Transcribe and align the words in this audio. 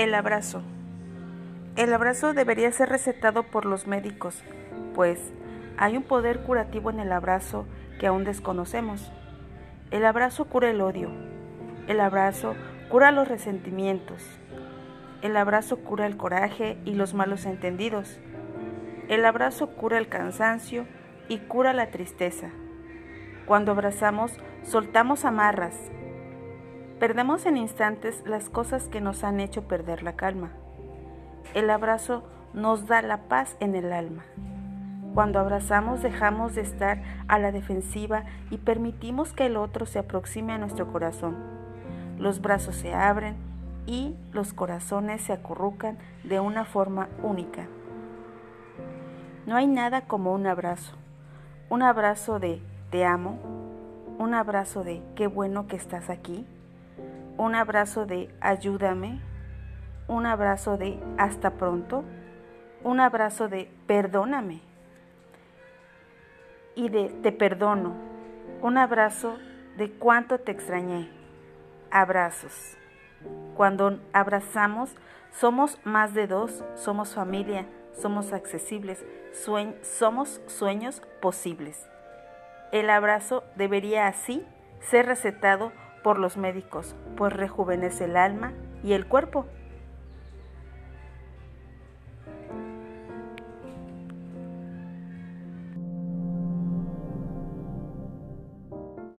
El 0.00 0.14
abrazo. 0.14 0.62
El 1.76 1.92
abrazo 1.92 2.32
debería 2.32 2.72
ser 2.72 2.88
recetado 2.88 3.42
por 3.42 3.66
los 3.66 3.86
médicos, 3.86 4.42
pues 4.94 5.20
hay 5.76 5.94
un 5.98 6.04
poder 6.04 6.40
curativo 6.40 6.88
en 6.88 7.00
el 7.00 7.12
abrazo 7.12 7.66
que 7.98 8.06
aún 8.06 8.24
desconocemos. 8.24 9.12
El 9.90 10.06
abrazo 10.06 10.46
cura 10.46 10.70
el 10.70 10.80
odio. 10.80 11.10
El 11.86 12.00
abrazo 12.00 12.54
cura 12.88 13.12
los 13.12 13.28
resentimientos. 13.28 14.24
El 15.20 15.36
abrazo 15.36 15.80
cura 15.80 16.06
el 16.06 16.16
coraje 16.16 16.78
y 16.86 16.94
los 16.94 17.12
malos 17.12 17.44
entendidos. 17.44 18.20
El 19.08 19.26
abrazo 19.26 19.68
cura 19.76 19.98
el 19.98 20.08
cansancio 20.08 20.86
y 21.28 21.40
cura 21.40 21.74
la 21.74 21.90
tristeza. 21.90 22.48
Cuando 23.44 23.72
abrazamos, 23.72 24.32
soltamos 24.62 25.26
amarras. 25.26 25.76
Perdemos 27.00 27.46
en 27.46 27.56
instantes 27.56 28.22
las 28.26 28.50
cosas 28.50 28.86
que 28.88 29.00
nos 29.00 29.24
han 29.24 29.40
hecho 29.40 29.62
perder 29.62 30.02
la 30.02 30.16
calma. 30.16 30.50
El 31.54 31.70
abrazo 31.70 32.24
nos 32.52 32.86
da 32.88 33.00
la 33.00 33.22
paz 33.22 33.56
en 33.58 33.74
el 33.74 33.90
alma. 33.90 34.26
Cuando 35.14 35.38
abrazamos 35.38 36.02
dejamos 36.02 36.54
de 36.54 36.60
estar 36.60 37.02
a 37.26 37.38
la 37.38 37.52
defensiva 37.52 38.24
y 38.50 38.58
permitimos 38.58 39.32
que 39.32 39.46
el 39.46 39.56
otro 39.56 39.86
se 39.86 39.98
aproxime 39.98 40.52
a 40.52 40.58
nuestro 40.58 40.92
corazón. 40.92 41.38
Los 42.18 42.42
brazos 42.42 42.76
se 42.76 42.92
abren 42.92 43.36
y 43.86 44.14
los 44.32 44.52
corazones 44.52 45.22
se 45.22 45.32
acurrucan 45.32 45.96
de 46.22 46.38
una 46.38 46.66
forma 46.66 47.08
única. 47.22 47.66
No 49.46 49.56
hay 49.56 49.66
nada 49.66 50.02
como 50.02 50.34
un 50.34 50.46
abrazo. 50.46 50.96
Un 51.70 51.82
abrazo 51.82 52.38
de 52.38 52.60
te 52.90 53.06
amo. 53.06 53.38
Un 54.18 54.34
abrazo 54.34 54.84
de 54.84 55.02
qué 55.16 55.28
bueno 55.28 55.66
que 55.66 55.76
estás 55.76 56.10
aquí. 56.10 56.46
Un 57.40 57.54
abrazo 57.54 58.04
de 58.04 58.28
ayúdame. 58.42 59.18
Un 60.08 60.26
abrazo 60.26 60.76
de 60.76 61.00
hasta 61.16 61.52
pronto. 61.52 62.04
Un 62.84 63.00
abrazo 63.00 63.48
de 63.48 63.72
perdóname 63.86 64.60
y 66.74 66.90
de 66.90 67.08
te 67.22 67.32
perdono. 67.32 67.94
Un 68.60 68.76
abrazo 68.76 69.38
de 69.78 69.90
cuánto 69.90 70.38
te 70.38 70.52
extrañé. 70.52 71.08
Abrazos. 71.90 72.76
Cuando 73.56 73.98
abrazamos, 74.12 74.94
somos 75.30 75.80
más 75.82 76.12
de 76.12 76.26
dos, 76.26 76.62
somos 76.74 77.14
familia, 77.14 77.64
somos 77.94 78.34
accesibles, 78.34 79.02
somos 79.80 80.42
sueños 80.46 81.00
posibles. 81.22 81.88
El 82.70 82.90
abrazo 82.90 83.44
debería 83.56 84.08
así 84.08 84.46
ser 84.80 85.06
recetado 85.06 85.72
por 86.02 86.18
los 86.18 86.36
médicos, 86.36 86.94
pues 87.16 87.32
rejuvenece 87.32 88.04
el 88.04 88.16
alma 88.16 88.52
y 88.82 88.92
el 88.92 89.06
cuerpo. 89.06 89.46